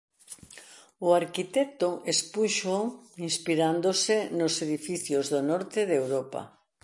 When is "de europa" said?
5.89-6.41